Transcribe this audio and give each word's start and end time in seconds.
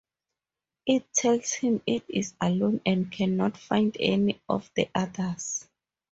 It 0.87 1.13
tells 1.13 1.53
him 1.53 1.83
it 1.85 2.03
is 2.09 2.33
alone 2.41 2.81
and 2.87 3.11
cannot 3.11 3.55
find 3.55 3.95
any 3.99 4.41
of 4.49 4.67
the 4.73 4.89
others. 4.95 5.67